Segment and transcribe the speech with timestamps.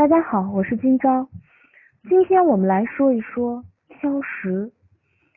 [0.00, 1.28] 大家好，我是今朝。
[2.08, 4.72] 今天我们来说一说挑食。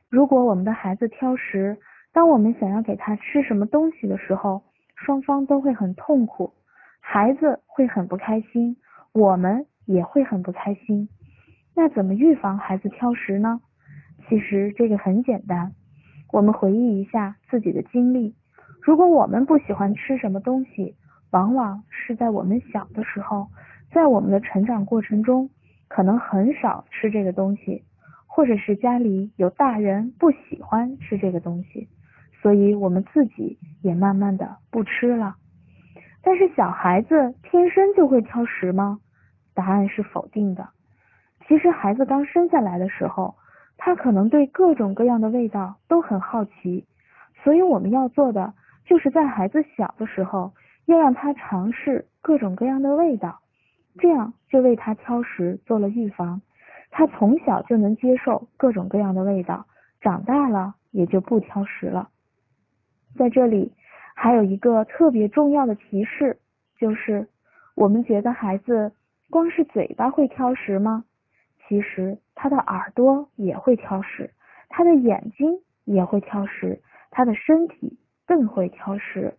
[0.09, 1.77] 如果我们的孩子挑食，
[2.13, 4.63] 当我们想要给他吃什么东西的时候，
[4.95, 6.53] 双方都会很痛苦，
[7.01, 8.77] 孩子会很不开心，
[9.11, 11.09] 我们也会很不开心。
[11.75, 13.59] 那怎么预防孩子挑食呢？
[14.30, 15.73] 其实这个很简单，
[16.32, 18.34] 我们回忆一下自己的经历。
[18.82, 20.95] 如果我们不喜欢吃什么东西，
[21.32, 23.50] 往往是在我们小的时候。
[23.94, 25.50] 在我们的成长过程中，
[25.88, 27.83] 可能很少吃这个东西，
[28.25, 31.88] 或者是家里有大人不喜欢吃这个东西，
[32.41, 35.35] 所以我们自己也慢慢的不吃了。
[36.23, 38.99] 但是小孩子天生就会挑食吗？
[39.53, 40.67] 答案是否定的。
[41.47, 43.35] 其实孩子刚生下来的时候，
[43.77, 46.88] 他可能对各种各样的味道都很好奇，
[47.44, 48.53] 所以我们要做的
[48.85, 50.52] 就是在孩子小的时候，
[50.85, 53.41] 要让他尝试各种各样的味道。
[53.99, 56.41] 这样就为他挑食做了预防，
[56.91, 59.66] 他从小就能接受各种各样的味道，
[60.02, 62.09] 长大了也就不挑食了。
[63.16, 63.73] 在这里
[64.16, 66.39] 还有一个特别重要的提示，
[66.77, 67.27] 就是
[67.75, 68.91] 我们觉得孩子
[69.30, 71.05] 光是嘴巴会挑食吗？
[71.67, 74.31] 其实他的耳朵也会挑食，
[74.69, 79.36] 他的眼睛也会挑食，他的身体更会挑食。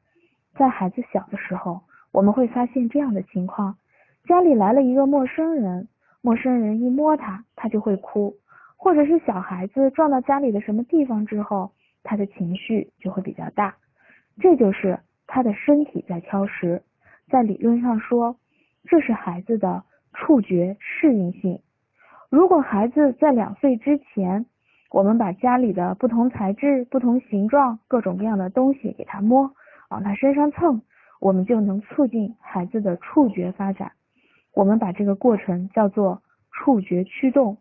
[0.54, 1.82] 在孩子小的时候，
[2.12, 3.76] 我们会发现这样的情况。
[4.26, 5.86] 家里来了一个陌生人，
[6.22, 8.32] 陌生人一摸他，他就会哭；
[8.76, 11.70] 或者是小孩子撞到家里的什么地方之后，
[12.02, 13.74] 他的情绪就会比较大。
[14.40, 16.82] 这就是他的身体在挑食。
[17.28, 18.36] 在理论上说，
[18.84, 19.82] 这是孩子的
[20.14, 21.60] 触觉适应性。
[22.30, 24.46] 如果孩子在两岁之前，
[24.90, 29.50] 我们把家里的不同材质、不同形状、各种各样的东西给他摸，
[29.90, 30.80] 往他身上蹭，
[31.20, 33.92] 我们就能促进孩子的触觉发展。
[34.54, 37.58] 我们把这个过程叫做触觉驱动。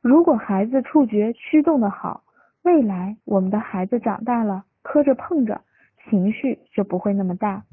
[0.00, 2.22] 如果孩子触觉驱动的好，
[2.62, 5.60] 未来我们的孩子长大了，磕着碰着，
[6.08, 7.64] 情绪就不会那么大，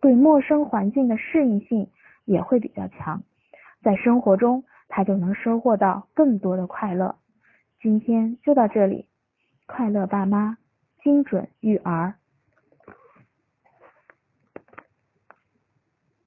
[0.00, 1.88] 对陌生环境的适应性
[2.24, 3.22] 也会比较强，
[3.82, 7.16] 在生活中他就能收获到更多的快乐。
[7.80, 9.06] 今天就到这里，
[9.66, 10.58] 快乐爸妈，
[11.02, 12.14] 精准育儿。